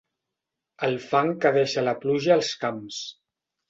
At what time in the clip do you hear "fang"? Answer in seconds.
1.11-1.31